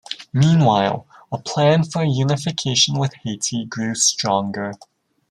Meanwhile, 0.33 1.05
a 1.31 1.37
plan 1.37 1.83
for 1.83 2.03
unification 2.03 2.97
with 2.97 3.13
Haiti 3.23 3.65
grew 3.65 3.93
stronger. 3.93 4.73